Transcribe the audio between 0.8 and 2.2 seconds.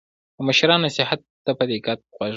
نصیحت ته په دقت غوږ